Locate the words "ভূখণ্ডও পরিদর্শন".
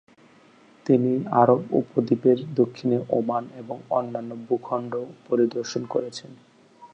4.47-5.83